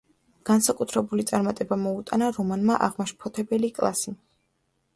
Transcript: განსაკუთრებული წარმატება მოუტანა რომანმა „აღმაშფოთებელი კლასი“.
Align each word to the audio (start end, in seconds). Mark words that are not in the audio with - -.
განსაკუთრებული 0.49 1.25
წარმატება 1.31 1.77
მოუტანა 1.83 2.31
რომანმა 2.39 2.79
„აღმაშფოთებელი 2.89 3.73
კლასი“. 3.79 4.19